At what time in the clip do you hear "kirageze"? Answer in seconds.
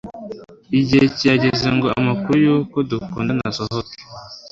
1.15-1.67